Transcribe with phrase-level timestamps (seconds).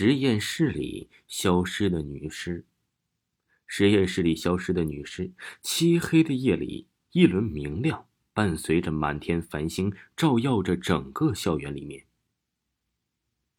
[0.00, 2.64] 实验室里消失的女尸。
[3.66, 12.04] 实验室里消失的女尸，漆黑的夜里，一轮明亮伴随着满天繁星，照耀着整个校园里面。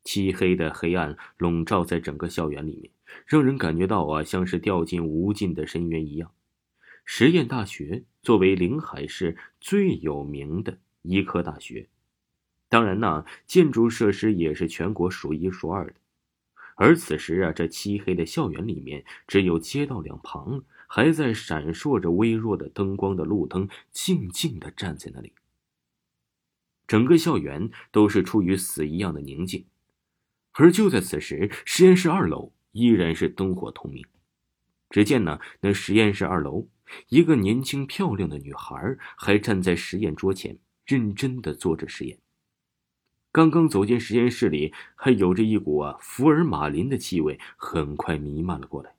[0.06, 2.90] 漆黑的黑暗笼罩在整个校园里面，
[3.26, 6.32] 让人感觉到啊，像是掉进无尽的深渊一样。
[7.04, 11.90] 实验大学作为临海市最有名的医科大学，
[12.70, 15.96] 当然呢，建筑设施也是全国数一数二的。
[16.80, 25.34] 而此时啊，这漆黑的校园里面，只有街道两旁还在闪烁着微弱的灯光的路灯，静静的站在那里。
[26.88, 29.66] 整个校园都是处于死一样的宁静。
[30.54, 34.06] 而就在此时，实验室二楼依然是灯火通明。
[34.90, 36.70] 只见呢，那实验室二楼，
[37.10, 42.18] 一个年轻漂亮的女孩还站在实验桌前，认真的做着实验。
[43.32, 48.96] 刚刚走进实验室里，还有着一股啊福尔马林的气味，很快弥漫了过来。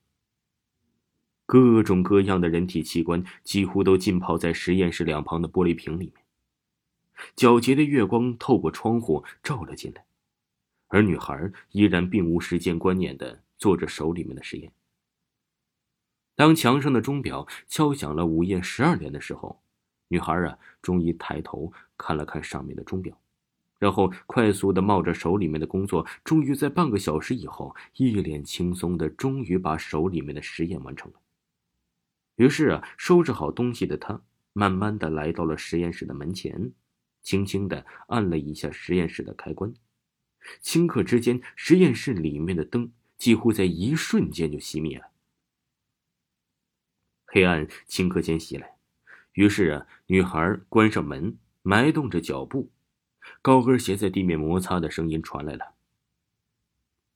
[1.47, 6.25] 各种各样的人体器官几乎都浸泡在实验室两旁的玻璃瓶里面。
[7.35, 10.05] 皎洁的月光透过窗户照了进来，
[10.87, 14.71] 而女孩依然并无时间观念的做着手里面的实验。
[16.37, 19.61] 当墙上的钟表敲响了午夜十二点的时候，
[20.07, 23.21] 女孩啊终于抬头看了看上面的钟表。
[23.81, 31.19] 然后快速的冒着手里面的工作，终于在半个小时以后，一脸轻松的，终于把手里面的实验完成了。
[32.37, 36.73] 于是啊，收拾好东西的他，慢慢的来到了实验室的门前，
[37.23, 39.73] 轻轻的按了一下实验室的开关，
[40.63, 45.07] 顷刻之间，实验室里面的灯几乎在一瞬间就熄灭了，
[47.25, 48.77] 黑暗顷刻间袭来。
[49.33, 52.71] 于是啊，女孩关上门，埋动着脚步。
[53.43, 55.75] 高跟鞋在地面摩擦的声音传来了。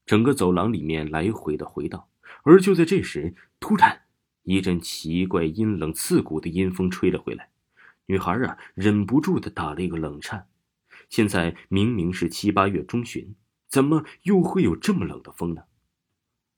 [0.07, 2.07] 整个走廊里面来回的回荡，
[2.43, 4.03] 而就在这时，突然
[4.43, 7.51] 一阵奇怪、阴冷、刺骨的阴风吹了回来。
[8.07, 10.47] 女孩啊，忍不住的打了一个冷颤。
[11.09, 13.35] 现在明明是七八月中旬，
[13.67, 15.65] 怎么又会有这么冷的风呢？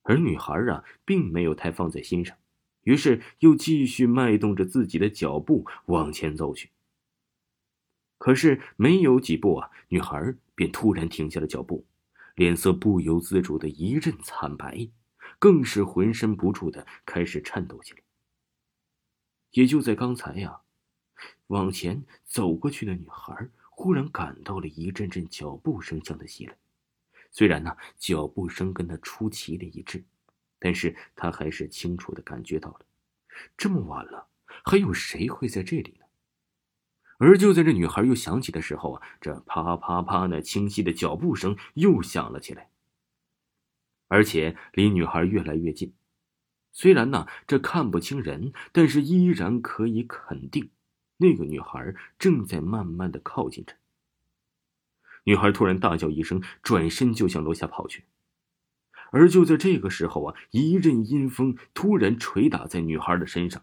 [0.03, 2.37] 而女孩啊，并没有太放在心上，
[2.83, 6.71] 于是又继续迈动着自己的脚步往前走去。
[8.19, 11.84] 可是没有几步啊，女孩便突然停下了脚步，
[12.34, 14.88] 脸色不由自主的一阵惨白，
[15.38, 18.00] 更是浑身不住的开始颤抖起来。
[19.53, 20.60] 也就在刚才呀，
[21.49, 26.56] 往前走过去的女孩忽然感到了一阵阵脚步声向她袭来。
[27.31, 30.03] 虽然呢，脚步声跟她出奇的一致，
[30.59, 32.81] 但是她还是清楚的感觉到了，
[33.59, 34.27] 这么晚了，
[34.65, 36.06] 还有谁会在这里呢？
[37.19, 42.69] 而就在这女孩又想起的时候啊，这啪啪啪那清晰的脚步声又响了起来，
[44.09, 45.94] 而且离女孩越来越近。
[46.72, 50.71] 虽然呢这看不清人，但是依然可以肯定，
[51.16, 53.75] 那个女孩正在慢慢的靠近着。
[55.25, 58.04] 女孩突然大叫一声，转身就向楼下跑去。
[59.10, 63.62] 而就在这个时候啊，一阵阴风突然捶打在女孩的身上。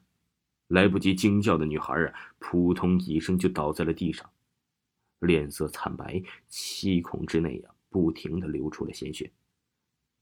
[0.73, 4.27] 来不及惊叫的女孩啊，扑通一声就倒在了地上，
[5.19, 9.31] 脸色惨白，七孔之内啊，不停的流出了鲜血，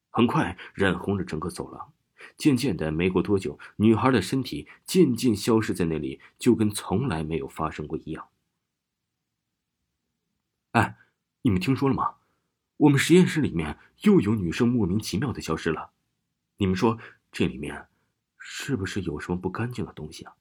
[0.10, 1.94] 很快染红了整个走廊。
[2.36, 8.28] 渐渐的，没过多久，女孩的身体渐渐消失在那里，就跟从来没有发生过一样。
[10.72, 10.98] 哎，
[11.44, 12.16] 你们听说了吗？
[12.76, 15.92] 我们实验室里面又有女生莫名其妙的消失了，
[16.58, 17.00] 你们说
[17.32, 17.88] 这里面
[18.38, 20.36] 是不是有什么不干净的东西啊？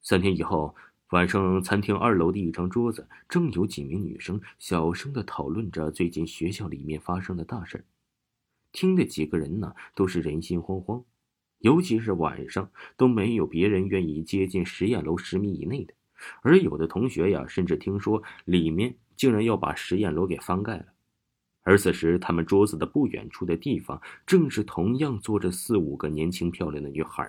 [0.00, 0.74] 三天以后，
[1.10, 7.84] 晚上餐厅二楼的一张桌子，正有几名女生小声的讨论着最近学校里面发生的大事
[8.72, 11.04] 听的几个人呢都是人心惶惶，
[11.58, 15.94] 尤其是晚上都没有别人愿意接近实验楼十米以内的，
[16.42, 20.86] 而有的同学呀，甚至听说里面竟然要把实验楼给翻盖了。
[21.68, 27.28] 而此时，他们桌子的不远处的地方，正是同样坐着四五个年轻漂亮的女孩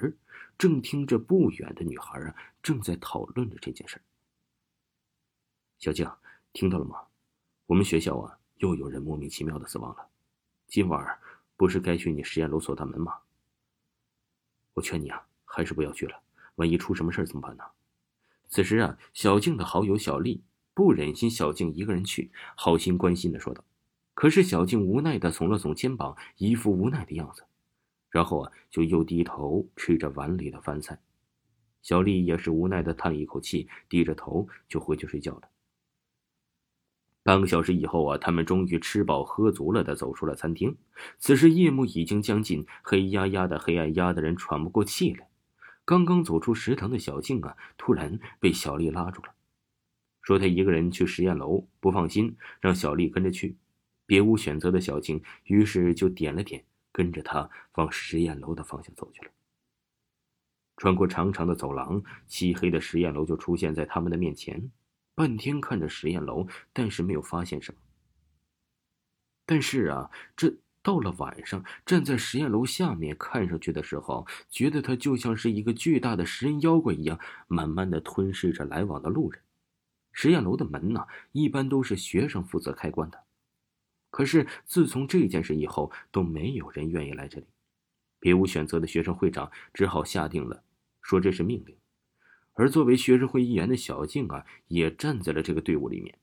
[0.58, 2.34] 正听着不远的女孩啊，
[2.64, 4.02] 正在讨论着这件事
[5.78, 6.10] 小静，
[6.54, 6.96] 听到了吗？
[7.66, 10.08] 我们学校啊，又有人莫名其妙的死亡了。
[10.70, 11.20] 今晚
[11.58, 13.14] 不是该去你实验楼锁大门吗？
[14.74, 16.18] 我劝你啊，还是不要去了。
[16.56, 17.66] 万一出什么事怎么办呢？
[18.48, 20.42] 此时啊，小静的好友小丽
[20.74, 23.62] 不忍心小静一个人去，好心关心的说道。
[24.20, 27.46] 可是小静无奈的耸了耸肩膀，一副无奈的样子。
[28.10, 31.00] 然后啊，就又低头吃着碗里的饭菜。
[31.82, 35.44] 小丽也是无奈的叹了一口气，低着头就回去睡觉了。
[37.24, 40.76] 半个小时以后啊，他们终于吃饱喝足了的走出了餐厅。
[41.18, 45.30] 此时夜幕已经将近，黑压压的黑暗压得人喘不过气来。
[45.86, 49.30] 刚刚走出食堂的小静啊，突然被小丽拉住了，
[50.22, 53.56] 说她一个人去实验楼不放心，让小丽跟着去。
[54.10, 59.30] 别无选择的小静于是就点了点，跟着他往实验楼的方向走去了。
[60.78, 64.72] 穿过长长的走廊，漆黑的实验楼就出现在他们的面前。
[65.14, 67.80] 半天看着实验楼，但是没有发现什么。
[69.46, 79.40] 但是啊，这到了晚上，站在实验楼下面看上去的时候，觉得它就像是一个巨大的食人妖怪一样，慢慢的吞噬着来往的路人。
[80.12, 83.24] 实验楼的门呢，一般都是学生负责开关的。
[84.10, 87.46] 可是自从这件事以后，都没有人愿意来这里。
[88.20, 90.64] 别无选择的学生会长只好下定了，
[91.02, 91.76] 说这是命令。
[92.54, 96.18] 而作为学生会议员的小静啊，也站在了这个队伍里面。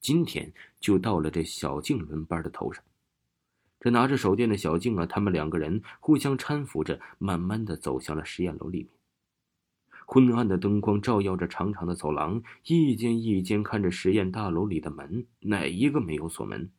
[0.00, 2.84] 今天就到了这小静轮班的头上。
[3.80, 8.88] 这拿着手电的小静啊，他们两个人互相搀扶着，慢慢的走向了实验楼里面。
[10.06, 16.70] 昏暗的灯光照耀着长长的走廊，一间一间看着实验大楼里的门，哪一个没有锁门？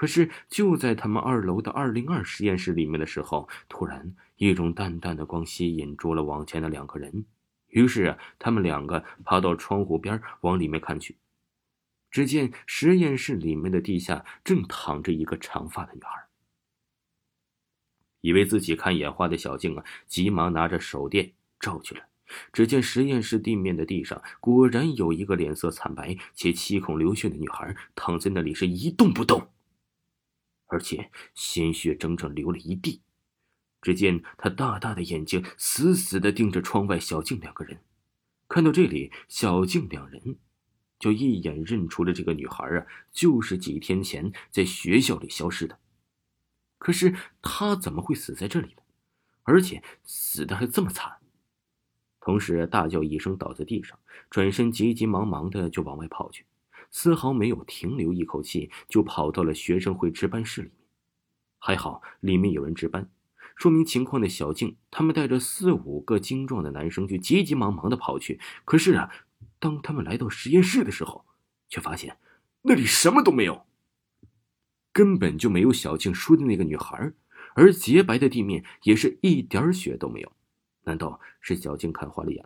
[0.00, 7.26] 可是就在他们二楼的二零二实验室里面的时候，突然一种淡淡的光吸引住了往前的两个人。
[7.66, 11.18] 于是啊，他们两个爬到窗户边往里面看去，
[12.10, 16.28] 只见实验室里面的地下正躺着一个长发的女孩。
[18.22, 22.00] 以为自己看眼花的小静啊，急忙拿着手电照去了。
[22.54, 29.46] 只见实验室地面的地上果然有一个脸色惨白且七孔流血的女孩躺在那里，是一动不动，
[30.70, 33.02] 而且鲜血整整流了一地。
[33.82, 37.80] 只见他大大的眼睛死死的盯着窗外小静两个人，
[38.48, 40.36] 看到这里，小静两人
[40.98, 45.78] 就一眼认出了这个女孩啊，就是几天前在学校里消失的。
[46.76, 48.82] 可是她怎么会死在这里呢？
[49.44, 51.16] 而且死的还这么惨。
[52.20, 56.44] 同时大叫一声，倒在地上，转身急急忙忙的就往外跑去，
[56.90, 60.86] 丝毫没有停留一口气，就跑到了学生会值班室里面。
[61.58, 63.10] 还好里面有人值班。
[63.56, 68.40] 说明情况的小静，他们带着四五个精壮的男生就急急忙忙的跑去。
[68.64, 69.10] 可是啊，
[69.58, 71.26] 当他们来到实验室的时候，
[71.68, 72.16] 却发现
[72.62, 73.66] 那里什么都没有，
[74.92, 77.12] 根本就没有小静说的那个女孩，
[77.54, 80.32] 而洁白的地面也是一点血都没有。
[80.84, 82.42] 难道是小静看花了眼？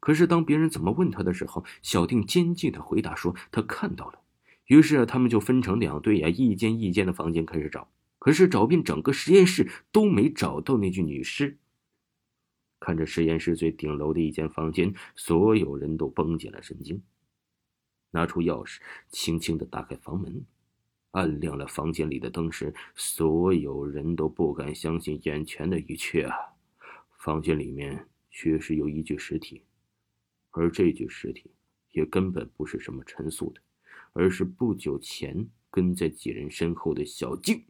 [0.00, 4.20] 可是当别人怎么问他的时候，小静坚定的回答说他看到了。
[4.66, 7.88] 于是啊，他们就分成两队呀，一间一间的房间开始找。
[8.18, 11.58] 可是找遍整个实验室都没找到那具女尸。
[12.78, 17.02] 看着实验室最顶楼的一间房间，所有人都绷紧了神经。
[18.10, 20.44] 拿出钥匙，轻轻的打开房门，
[21.12, 26.34] 按亮了房间里的灯时，所有人都不敢相信眼前的一切啊！
[27.18, 29.62] 房间里面确实有一具尸体，
[30.50, 31.50] 而这具尸体
[31.92, 33.60] 也根本不是什么陈素的，
[34.12, 37.64] 而是不久前跟在几人身后的小静。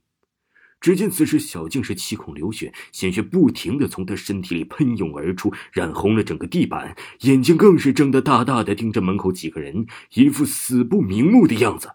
[0.81, 11.93] 只见此时，小静是七孔流血，鲜血不停的从她身体里喷涌而出，染红了整个地板，眼睛更是睁得大大的，盯着门口几个人，一副死不瞑目的样子。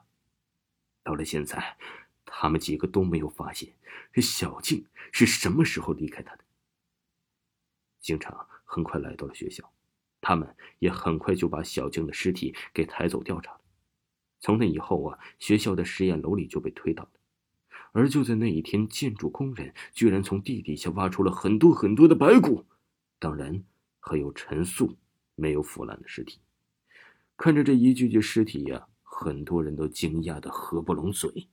[1.03, 1.77] 到了现在，
[2.25, 3.73] 他们几个都没有发现
[4.13, 6.43] 这小静是什么时候离开他的。
[7.99, 9.67] 警察很快来到了学校，
[10.27, 13.61] 他们也很快就把小静的尸体给抬走调查了。
[14.39, 17.11] 从那以后啊，学校的实验楼里就被推倒了。
[17.91, 22.65] 而就在那一天，建筑工人居然从地底下挖出了很多很多的白骨，
[23.19, 23.63] 当然
[23.99, 24.97] 还有陈素
[25.35, 26.39] 没有腐烂的尸体。
[27.37, 31.47] 看着这一具具尸体呀，很多人都惊讶的合不拢嘴。